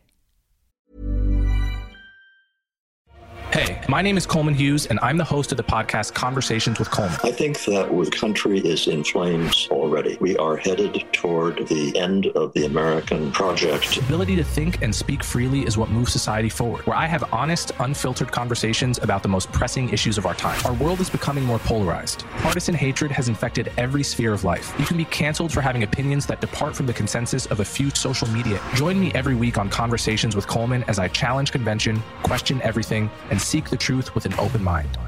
[3.59, 6.93] Hey, my name is Coleman Hughes, and I'm the host of the podcast Conversations with
[6.93, 7.19] Coleman.
[7.25, 10.17] I think that the country is in flames already.
[10.21, 13.97] We are headed toward the end of the American project.
[13.97, 17.35] The ability to think and speak freely is what moves society forward, where I have
[17.35, 20.65] honest, unfiltered conversations about the most pressing issues of our time.
[20.65, 22.21] Our world is becoming more polarized.
[22.37, 24.73] Partisan hatred has infected every sphere of life.
[24.79, 27.91] You can be canceled for having opinions that depart from the consensus of a few
[27.91, 28.61] social media.
[28.77, 33.48] Join me every week on Conversations with Coleman as I challenge convention, question everything, and
[33.49, 34.99] seek the truth with an open mind.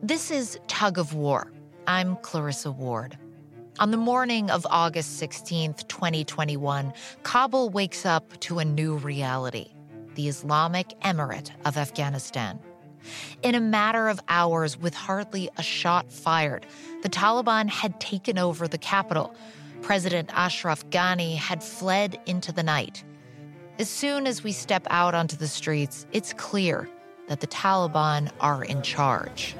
[0.00, 1.52] This is Tug of War.
[1.88, 3.18] I'm Clarissa Ward.
[3.80, 6.92] On the morning of August 16th, 2021,
[7.24, 9.72] Kabul wakes up to a new reality
[10.14, 12.58] the Islamic Emirate of Afghanistan.
[13.42, 16.66] In a matter of hours, with hardly a shot fired,
[17.02, 19.34] the Taliban had taken over the capital.
[19.82, 23.02] President Ashraf Ghani had fled into the night.
[23.80, 26.86] As soon as we step out onto the streets, it's clear
[27.28, 29.56] that the Taliban are in charge.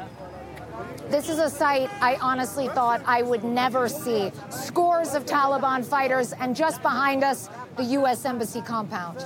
[1.09, 4.31] This is a sight I honestly thought I would never see.
[4.51, 8.27] Scores of Taliban fighters, and just behind us, the U.S.
[8.27, 9.25] Embassy compound.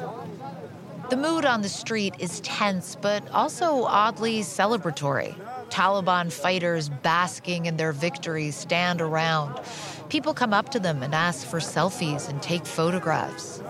[1.10, 5.34] The mood on the street is tense, but also oddly celebratory.
[5.70, 9.60] Taliban fighters basking in their victory stand around.
[10.08, 13.60] People come up to them and ask for selfies and take photographs.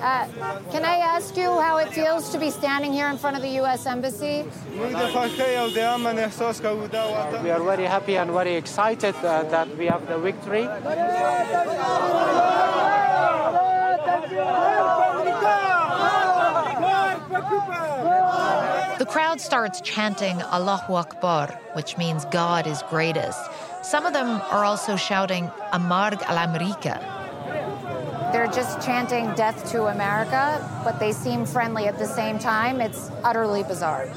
[0.00, 0.26] Uh,
[0.72, 3.50] can I ask you how it feels to be standing here in front of the
[3.60, 3.84] U.S.
[3.84, 4.44] Embassy?
[4.72, 4.94] We
[7.50, 10.62] are very happy and very excited uh, that we have the victory.
[18.98, 23.40] The crowd starts chanting Allahu Akbar, which means God is greatest.
[23.82, 27.19] Some of them are also shouting Amarg al America.
[28.32, 32.80] They're just chanting death to America, but they seem friendly at the same time.
[32.80, 34.08] It's utterly bizarre.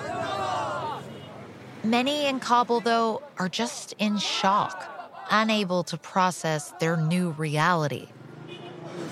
[1.84, 4.86] Many in Kabul, though, are just in shock,
[5.32, 8.08] unable to process their new reality.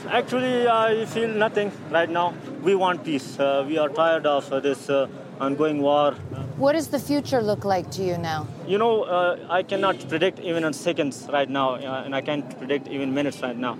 [0.07, 2.33] Actually, I feel nothing right now.
[2.61, 3.39] We want peace.
[3.39, 5.07] Uh, we are tired of uh, this uh,
[5.39, 6.13] ongoing war.
[6.57, 8.47] What does the future look like to you now?
[8.67, 12.57] You know, uh, I cannot predict even in seconds right now, uh, and I can't
[12.59, 13.77] predict even minutes right now.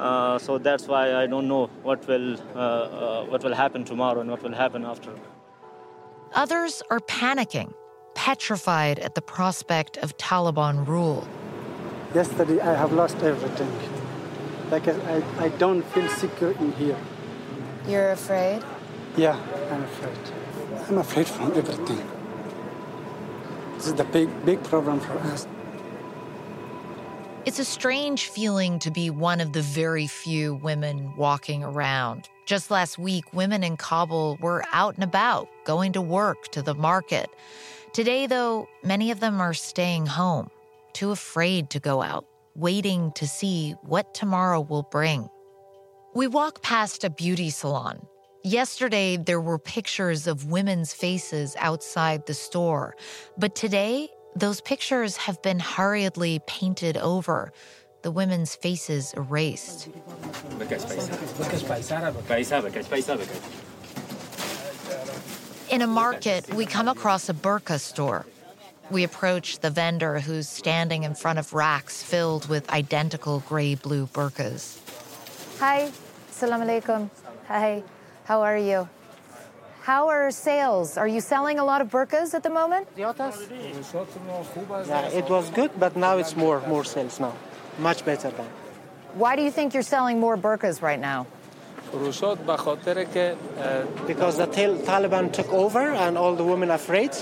[0.00, 2.36] Uh, so that's why I don't know what will
[3.32, 5.12] what will happen tomorrow and what will happen after.
[6.34, 7.74] Others are panicking,
[8.14, 11.28] petrified at the prospect of Taliban rule.
[12.14, 13.70] Yesterday, I have lost everything.
[14.70, 16.96] Like I, I don't feel secure in here.
[17.86, 18.62] You're afraid?
[19.16, 19.36] Yeah,
[19.70, 20.18] I'm afraid.
[20.88, 22.02] I'm afraid from everything.
[23.74, 25.46] This is the big, big problem for us.
[27.46, 32.28] It's a strange feeling to be one of the very few women walking around.
[32.46, 36.74] Just last week, women in Kabul were out and about, going to work, to the
[36.74, 37.30] market.
[37.94, 40.50] Today, though, many of them are staying home,
[40.92, 42.26] too afraid to go out
[42.56, 45.28] waiting to see what tomorrow will bring.
[46.14, 48.06] We walk past a beauty salon.
[48.42, 52.96] Yesterday, there were pictures of women's faces outside the store,
[53.38, 57.52] but today, those pictures have been hurriedly painted over,
[58.02, 59.88] the women's faces erased.
[65.70, 68.26] In a market, we come across a burqa store.
[68.90, 74.06] We approach the vendor who's standing in front of racks filled with identical gray blue
[74.08, 74.78] burqas.
[75.60, 75.92] Hi,
[76.30, 77.10] salam alaikum.
[77.46, 77.84] Hi,
[78.24, 78.88] how are you?
[79.82, 80.98] How are sales?
[80.98, 82.86] Are you selling a lot of burkas at the moment?
[82.96, 83.12] Yeah,
[85.08, 87.34] it was good, but now it's more more sales now.
[87.78, 88.46] Much better now.
[89.14, 91.26] Why do you think you're selling more burkas right now?
[94.06, 97.12] Because the Taliban took over and all the women are afraid,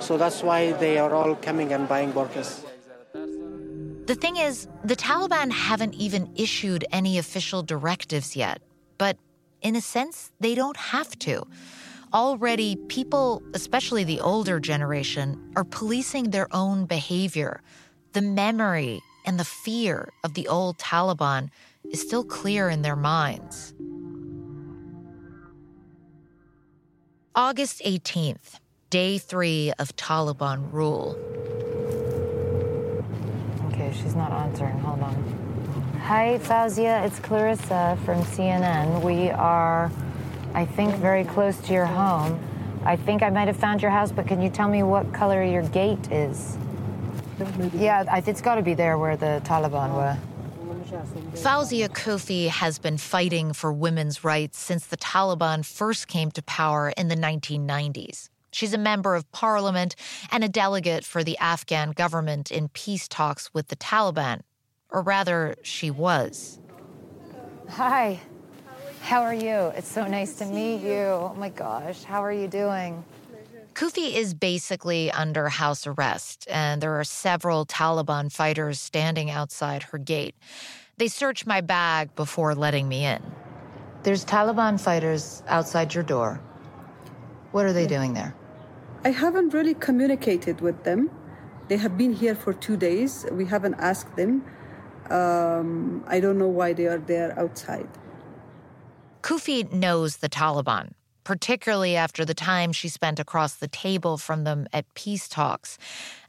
[0.00, 2.64] so that's why they are all coming and buying burkas.
[4.06, 8.60] The thing is, the Taliban haven't even issued any official directives yet,
[8.98, 9.16] but
[9.62, 11.46] in a sense, they don't have to.
[12.12, 17.60] Already, people, especially the older generation, are policing their own behavior.
[18.12, 21.50] The memory and the fear of the old Taliban
[21.90, 23.74] is still clear in their minds.
[27.34, 28.58] August 18th,
[28.90, 31.16] day three of Taliban rule.
[33.66, 34.78] Okay, she's not answering.
[34.78, 35.48] Hold on.
[36.02, 37.04] Hi, Fauzia.
[37.06, 39.02] It's Clarissa from CNN.
[39.02, 39.92] We are,
[40.54, 42.38] I think, very close to your home.
[42.84, 45.42] I think I might have found your house, but can you tell me what color
[45.42, 46.56] your gate is?
[47.74, 50.16] Yeah, it's got to be there where the Taliban were.
[51.34, 56.92] Fauzia Koofi has been fighting for women's rights since the Taliban first came to power
[56.96, 58.30] in the 1990s.
[58.50, 59.94] She's a member of parliament
[60.32, 64.40] and a delegate for the Afghan government in peace talks with the Taliban.
[64.90, 66.58] Or rather, she was.
[67.68, 68.20] Hi.
[69.08, 69.72] How are you?
[69.74, 71.00] It's so nice to meet you.
[71.00, 72.04] Oh my gosh.
[72.04, 73.02] How are you doing?
[73.72, 79.96] Koofi is basically under house arrest, and there are several Taliban fighters standing outside her
[79.96, 80.34] gate.
[80.98, 83.22] They search my bag before letting me in.
[84.02, 86.42] There's Taliban fighters outside your door.
[87.52, 88.34] What are they doing there?
[89.04, 91.10] I haven't really communicated with them.
[91.68, 93.24] They have been here for two days.
[93.32, 94.44] We haven't asked them.
[95.08, 97.88] Um, I don't know why they are there outside.
[99.22, 100.92] Koofi knows the Taliban
[101.28, 105.76] particularly after the time she spent across the table from them at peace talks.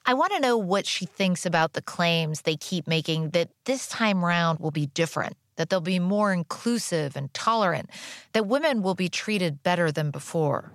[0.05, 3.87] I want to know what she thinks about the claims they keep making that this
[3.87, 7.89] time round will be different, that they'll be more inclusive and tolerant,
[8.33, 10.73] that women will be treated better than before.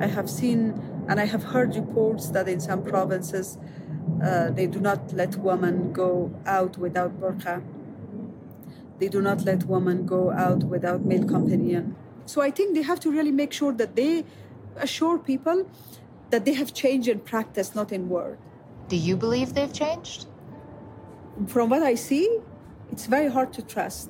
[0.00, 3.58] I have seen and I have heard reports that in some provinces
[4.24, 7.62] uh, they do not let women go out without burqa.
[9.02, 13.00] They do not let women go out without male companion So I think they have
[13.00, 14.24] to really make sure that they
[14.76, 15.68] assure people
[16.30, 18.38] that they have changed in practice, not in word.
[18.86, 20.26] Do you believe they've changed?
[21.48, 22.38] From what I see,
[22.92, 24.08] it's very hard to trust.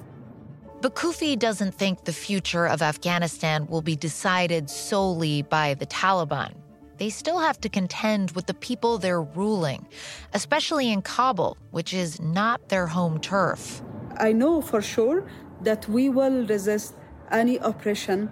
[0.83, 6.53] But Koofi doesn't think the future of Afghanistan will be decided solely by the Taliban.
[6.99, 9.87] They still have to contend with the people they're ruling,
[10.35, 13.83] especially in Kabul, which is not their home turf.
[14.19, 15.25] I know for sure
[15.63, 16.95] that we will resist
[17.31, 18.31] any oppression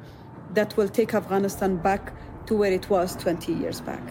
[0.55, 2.13] that will take Afghanistan back
[2.47, 4.03] to where it was 20 years back.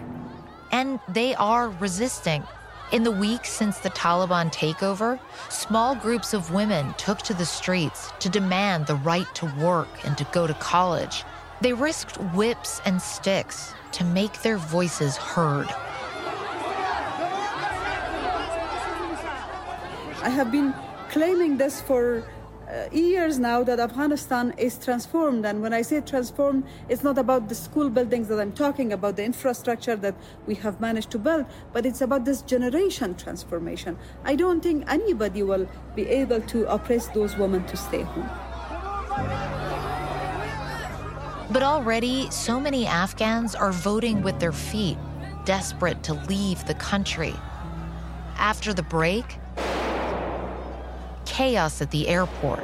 [0.71, 2.43] And they are resisting.
[2.91, 8.11] In the weeks since the Taliban takeover, small groups of women took to the streets
[8.19, 11.23] to demand the right to work and to go to college.
[11.61, 15.67] They risked whips and sticks to make their voices heard.
[20.21, 20.73] I have been
[21.09, 22.23] claiming this for
[22.69, 25.45] uh, years now that Afghanistan is transformed.
[25.45, 29.15] And when I say transformed, it's not about the school buildings that I'm talking about,
[29.15, 33.97] the infrastructure that we have managed to build, but it's about this generation transformation.
[34.23, 38.29] I don't think anybody will be able to oppress those women to stay home.
[41.51, 44.97] But already, so many Afghans are voting with their feet,
[45.45, 47.33] desperate to leave the country.
[48.37, 49.25] After the break,
[51.39, 52.61] chaos at the airport.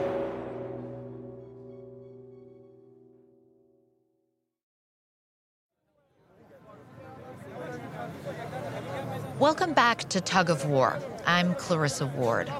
[9.39, 10.99] Welcome back to Tug of War.
[11.25, 12.51] I'm Clarissa Ward.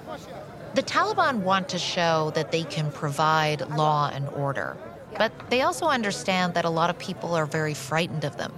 [0.76, 4.78] The Taliban want to show that they can provide law and order,
[5.18, 8.54] but they also understand that a lot of people are very frightened of them,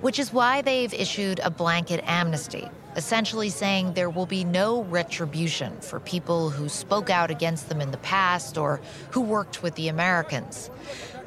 [0.00, 5.78] which is why they've issued a blanket amnesty, essentially saying there will be no retribution
[5.80, 8.80] for people who spoke out against them in the past or
[9.10, 10.70] who worked with the Americans.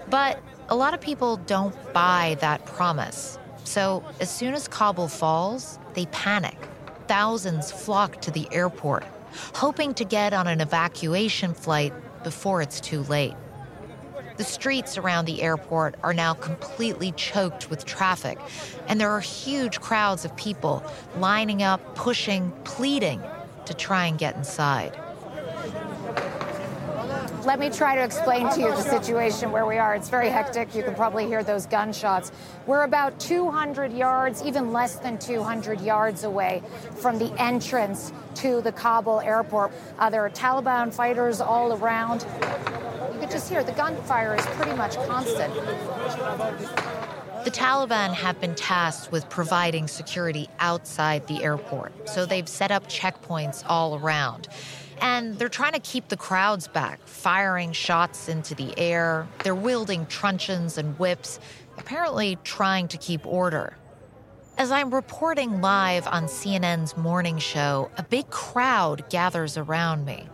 [0.10, 3.38] But a lot of people don't buy that promise.
[3.64, 6.58] So as soon as Kabul falls, they panic.
[7.08, 9.06] Thousands flock to the airport,
[9.54, 11.94] hoping to get on an evacuation flight
[12.24, 13.36] before it's too late.
[14.40, 18.40] The streets around the airport are now completely choked with traffic,
[18.88, 20.82] and there are huge crowds of people
[21.18, 23.22] lining up, pushing, pleading
[23.66, 24.98] to try and get inside.
[27.44, 29.94] Let me try to explain to you the situation where we are.
[29.94, 30.74] It's very hectic.
[30.74, 32.32] You can probably hear those gunshots.
[32.66, 36.64] We're about 200 yards, even less than 200 yards away
[36.96, 39.74] from the entrance to the Kabul airport.
[39.98, 42.26] Uh, there are Taliban fighters all around.
[43.22, 45.54] You just hear the gunfire is pretty much constant.
[47.44, 52.88] The Taliban have been tasked with providing security outside the airport, so they've set up
[52.88, 54.48] checkpoints all around.
[55.02, 59.28] And they're trying to keep the crowds back, firing shots into the air.
[59.44, 61.40] They're wielding truncheons and whips,
[61.78, 63.78] apparently trying to keep order.
[64.58, 70.28] As I'm reporting live on CNN's morning show, a big crowd gathers around me.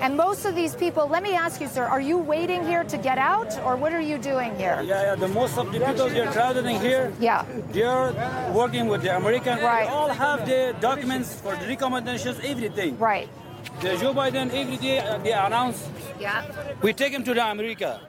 [0.00, 2.96] And most of these people, let me ask you, sir, are you waiting here to
[2.96, 4.80] get out, or what are you doing here?
[4.82, 5.14] Yeah, yeah.
[5.14, 8.12] The most of the people they're traveling here, yeah, they're
[8.52, 9.58] working with the American.
[9.58, 9.84] Right.
[9.84, 12.98] They all have the documents for the recommendations, everything.
[12.98, 13.28] Right.
[13.80, 15.88] The Joe Biden every day uh, they announce.
[16.18, 16.44] Yeah.
[16.82, 18.00] We take him to the America,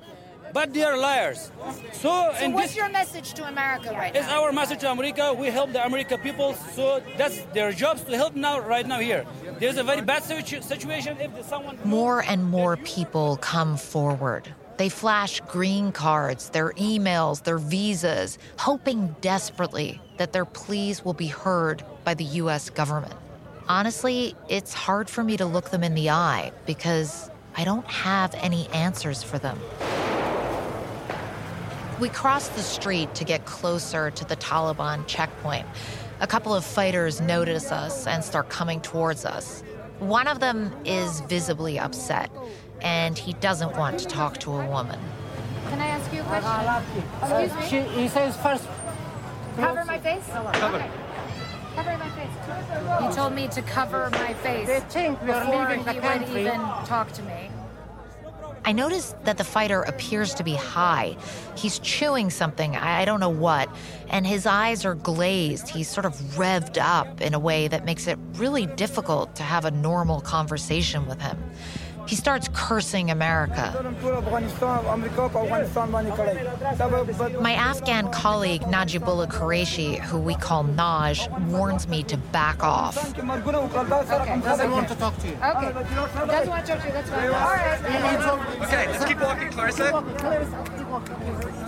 [0.54, 1.52] but they are liars.
[1.93, 4.32] So, So and what's this your message to America right is now?
[4.32, 5.34] It's our message to America.
[5.34, 9.26] We help the American people, so that's their jobs to help now, right now here.
[9.60, 11.78] There's a very bad situation if someone.
[11.84, 14.54] More and more people come forward.
[14.78, 21.28] They flash green cards, their emails, their visas, hoping desperately that their pleas will be
[21.28, 23.14] heard by the US government.
[23.68, 28.34] Honestly, it's hard for me to look them in the eye because I don't have
[28.36, 29.60] any answers for them.
[32.02, 35.68] We cross the street to get closer to the Taliban checkpoint.
[36.20, 39.62] A couple of fighters notice us and start coming towards us.
[39.99, 42.32] One of them is visibly upset,
[42.82, 44.99] and he doesn't want to talk to a woman.
[45.70, 47.52] Can I ask you a question?
[47.52, 47.93] Excuse me.
[47.93, 48.68] She, he says first.
[49.58, 50.26] Cover my face?
[50.26, 50.78] Cover.
[50.78, 50.89] Okay.
[51.76, 53.06] Cover my face.
[53.08, 55.99] He told me to cover my face They think we are before leaving the he
[55.99, 56.34] country.
[56.34, 57.52] would even talk to me.
[58.64, 61.18] I notice that the fighter appears to be high.
[61.55, 63.70] He's chewing something, I I don't know what,
[64.09, 65.70] and his eyes are glazed.
[65.70, 69.66] He's sort of revved up in a way that makes it really difficult to have
[69.66, 71.38] a normal conversation with him.
[72.08, 73.72] He starts cursing America.
[77.39, 82.97] My Afghan colleague Najibullah Qureshi, who we call Naj, warns me to back off.
[82.97, 83.22] Okay.
[84.41, 85.34] Doesn't want to talk to you.
[85.34, 85.72] Okay.
[86.28, 86.93] Doesn't want to talk to you.
[86.93, 87.30] That's fine.
[87.30, 87.80] All right.
[88.64, 89.84] Okay, let's keep walking, Clarissa.
[89.86, 91.62] Keep walking, Clarissa.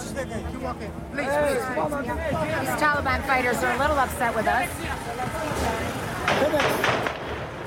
[1.13, 4.69] These Taliban fighters are a little upset with us.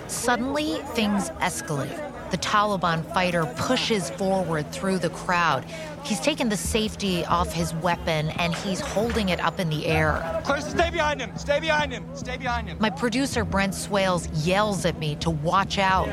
[0.08, 2.05] Suddenly, things escalate.
[2.30, 5.64] The Taliban fighter pushes forward through the crowd.
[6.04, 10.42] He's taken the safety off his weapon and he's holding it up in the air.
[10.44, 11.36] Close, stay behind him.
[11.36, 12.04] Stay behind him.
[12.14, 12.78] Stay behind him.
[12.80, 16.08] My producer, Brent Swails, yells at me to watch out.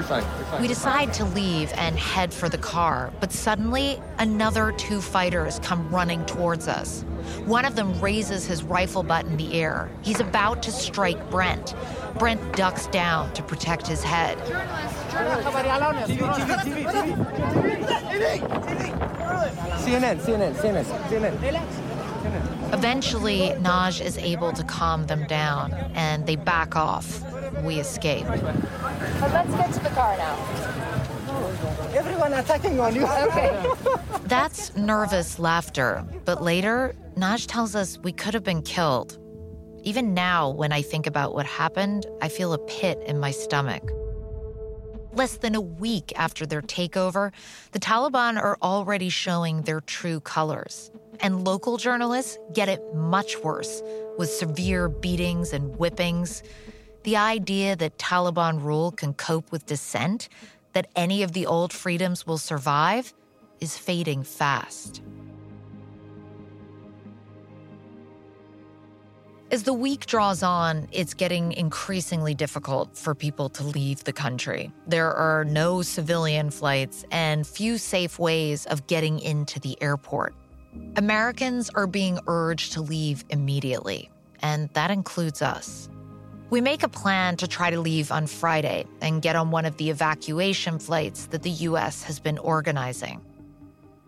[0.00, 0.22] You're fine.
[0.22, 0.62] You're fine.
[0.62, 5.90] We decide to leave and head for the car, but suddenly another two fighters come
[5.90, 7.02] running towards us.
[7.44, 9.90] One of them raises his rifle butt in the air.
[10.00, 11.74] He's about to strike Brent.
[12.18, 14.38] Brent ducks down to protect his head.
[19.84, 22.72] CNN, CNN, CNN, CNN.
[22.72, 27.22] Eventually, Naj is able to calm them down and they back off.
[27.62, 28.26] We escape.
[28.26, 30.36] But let's get to the car now.
[31.94, 33.06] Everyone attacking on you.
[33.06, 33.66] Okay.
[34.24, 39.18] That's nervous laughter, but later, Naj tells us we could have been killed.
[39.82, 43.90] Even now, when I think about what happened, I feel a pit in my stomach.
[45.12, 47.32] Less than a week after their takeover,
[47.72, 50.90] the Taliban are already showing their true colors.
[51.20, 53.82] And local journalists get it much worse,
[54.16, 56.42] with severe beatings and whippings.
[57.02, 60.28] The idea that Taliban rule can cope with dissent,
[60.74, 63.14] that any of the old freedoms will survive,
[63.60, 65.02] is fading fast.
[69.50, 74.70] As the week draws on, it's getting increasingly difficult for people to leave the country.
[74.86, 80.34] There are no civilian flights and few safe ways of getting into the airport.
[80.96, 84.08] Americans are being urged to leave immediately,
[84.40, 85.88] and that includes us.
[86.50, 89.76] We make a plan to try to leave on Friday and get on one of
[89.76, 93.20] the evacuation flights that the US has been organizing.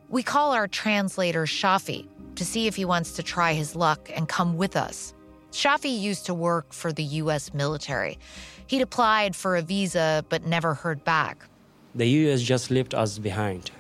[0.08, 4.28] We call our translator Shafi to see if he wants to try his luck and
[4.28, 5.14] come with us.
[5.52, 8.18] Shafi used to work for the US military.
[8.66, 11.46] He'd applied for a visa but never heard back.
[11.94, 13.70] The US just left us behind.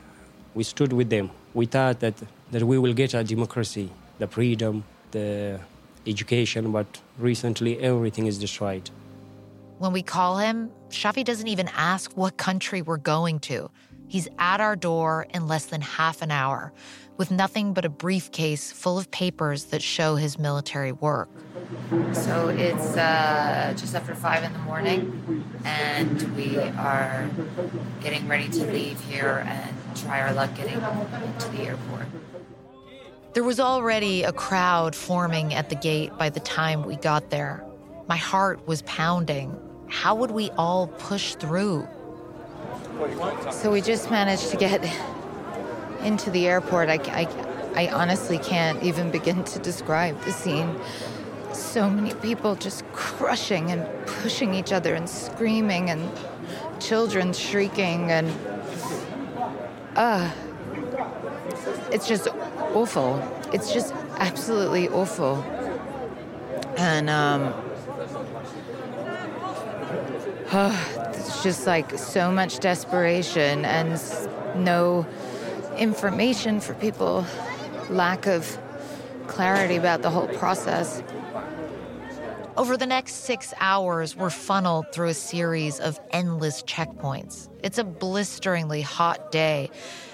[0.54, 1.30] We stood with them.
[1.52, 2.14] We thought that,
[2.52, 3.90] that we will get a democracy,
[4.20, 5.58] the freedom, the
[6.06, 6.86] education, but
[7.18, 8.90] recently everything is destroyed.
[9.78, 13.70] When we call him, Shafi doesn't even ask what country we're going to.
[14.08, 16.72] He's at our door in less than half an hour
[17.16, 21.28] with nothing but a briefcase full of papers that show his military work.
[22.12, 27.28] So it's uh, just after five in the morning, and we are
[28.02, 32.06] getting ready to leave here and try our luck getting to the airport.
[33.32, 37.64] There was already a crowd forming at the gate by the time we got there.
[38.06, 39.58] My heart was pounding.
[39.88, 41.88] How would we all push through?
[43.50, 44.84] So we just managed to get
[46.02, 46.90] into the airport.
[46.90, 50.78] I, I, I honestly can't even begin to describe the scene.
[51.54, 56.06] So many people just crushing and pushing each other and screaming, and
[56.80, 58.30] children shrieking, and
[59.96, 60.30] uh,
[61.90, 62.28] it's just
[62.74, 63.20] awful.
[63.52, 65.42] It's just absolutely awful.
[66.76, 67.54] And um,
[70.52, 74.00] it's just like so much desperation and
[74.54, 75.06] no
[75.76, 77.26] information for people,
[77.88, 78.58] lack of
[79.26, 81.02] clarity about the whole process.
[82.56, 87.48] Over the next six hours, we're funneled through a series of endless checkpoints.
[87.62, 89.70] It's a blisteringly hot day,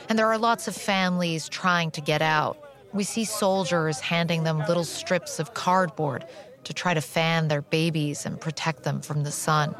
[0.08, 2.56] and there are lots of families trying to get out.
[2.92, 6.24] We see soldiers handing them little strips of cardboard
[6.64, 9.74] to try to fan their babies and protect them from the sun.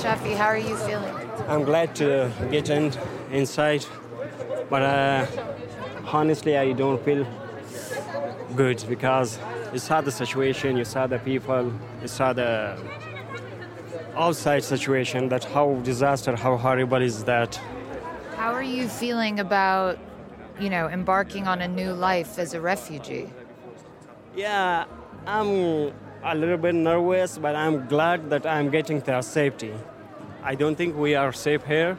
[0.00, 1.14] Shafi, how are you feeling?
[1.48, 2.92] I'm glad to get in
[3.30, 3.84] inside,
[4.70, 5.26] but uh,
[6.06, 7.26] honestly, I don't feel
[8.56, 9.38] good because
[9.72, 12.78] you saw the situation, you saw the people, you saw the
[14.16, 15.28] outside situation.
[15.28, 17.58] That how disaster, how horrible is that?
[18.42, 20.00] How are you feeling about,
[20.58, 23.30] you know, embarking on a new life as a refugee?
[24.34, 24.86] Yeah,
[25.24, 25.92] I'm
[26.24, 29.72] a little bit nervous, but I'm glad that I'm getting to safety.
[30.42, 31.96] I don't think we are safe here.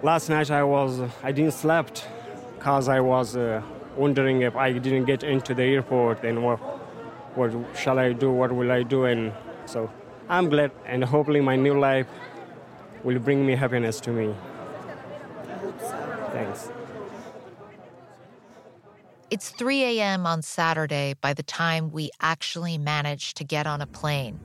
[0.00, 2.06] Last night I was I didn't slept
[2.54, 3.62] because I was uh,
[3.96, 6.58] wondering if I didn't get into the airport and what
[7.34, 8.30] what shall I do?
[8.30, 9.06] What will I do?
[9.06, 9.32] And
[9.64, 9.90] so
[10.28, 12.06] I'm glad, and hopefully my new life
[13.02, 14.32] will bring me happiness to me.
[16.36, 16.68] Thanks.
[19.30, 20.26] It's 3 a.m.
[20.26, 24.38] on Saturday by the time we actually manage to get on a plane.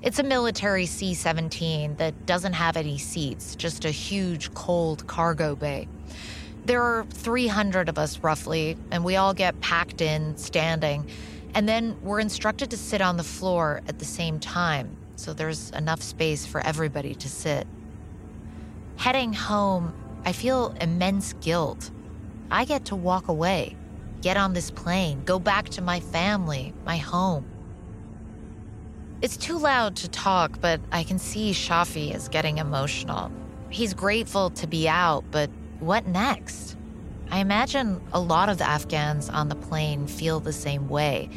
[0.00, 5.56] It's a military C 17 that doesn't have any seats, just a huge, cold cargo
[5.56, 5.88] bay.
[6.66, 11.10] There are 300 of us roughly, and we all get packed in, standing,
[11.52, 15.70] and then we're instructed to sit on the floor at the same time, so there's
[15.70, 17.66] enough space for everybody to sit.
[18.96, 19.92] Heading home,
[20.28, 21.90] I feel immense guilt.
[22.50, 23.74] I get to walk away,
[24.20, 27.46] get on this plane, go back to my family, my home.
[29.22, 33.32] It's too loud to talk, but I can see Shafi is getting emotional.
[33.70, 35.48] He's grateful to be out, but
[35.80, 36.76] what next?
[37.30, 41.30] I imagine a lot of Afghans on the plane feel the same way.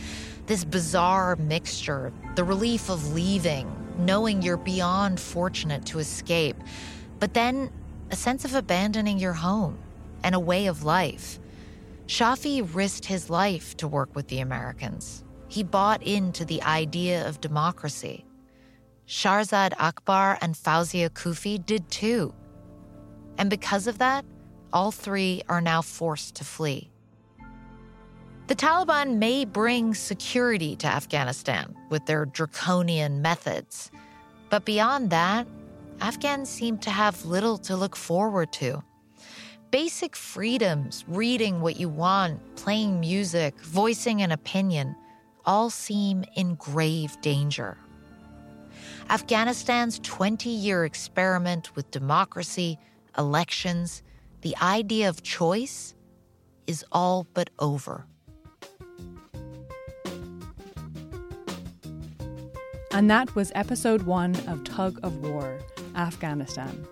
[0.48, 6.58] This bizarre mixture, the relief of leaving, knowing you're beyond fortunate to escape,
[7.22, 7.70] but then
[8.12, 9.78] a sense of abandoning your home
[10.24, 11.40] and a way of life.
[12.08, 15.24] Shafi risked his life to work with the Americans.
[15.48, 18.26] He bought into the idea of democracy.
[19.08, 22.34] Shaharzad Akbar and Fauzia Koofi did too.
[23.38, 24.26] And because of that,
[24.74, 26.90] all three are now forced to flee.
[28.48, 33.90] The Taliban may bring security to Afghanistan with their draconian methods,
[34.50, 35.48] but beyond that,
[36.02, 38.82] Afghans seem to have little to look forward to.
[39.70, 44.96] Basic freedoms, reading what you want, playing music, voicing an opinion,
[45.46, 47.78] all seem in grave danger.
[49.10, 52.80] Afghanistan's 20 year experiment with democracy,
[53.16, 54.02] elections,
[54.42, 55.94] the idea of choice
[56.66, 58.08] is all but over.
[62.92, 65.60] And that was episode one of Tug of War
[65.96, 66.88] Afghanistan.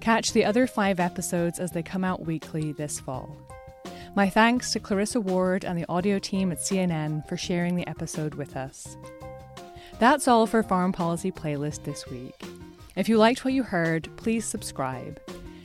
[0.00, 3.36] Catch the other five episodes as they come out weekly this fall.
[4.14, 8.34] My thanks to Clarissa Ward and the audio team at CNN for sharing the episode
[8.34, 8.96] with us.
[9.98, 12.42] That's all for Foreign Policy Playlist this week.
[12.96, 15.20] If you liked what you heard, please subscribe.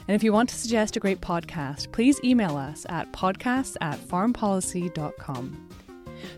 [0.07, 3.97] And if you want to suggest a great podcast, please email us at podcasts at
[3.97, 5.69] foreignpolicy.com.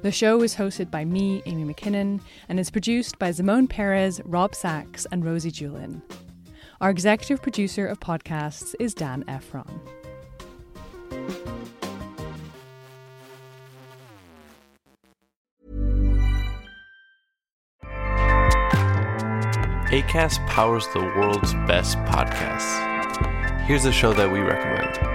[0.01, 4.55] The show is hosted by me, Amy Mackinnon, and is produced by Simone Perez, Rob
[4.55, 6.01] Sachs, and Rosie Julin.
[6.81, 9.79] Our executive producer of podcasts is Dan Efron.
[19.95, 23.61] ACAST powers the world's best podcasts.
[23.61, 25.14] Here's a show that we recommend.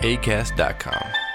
[0.00, 1.27] ACAST.com.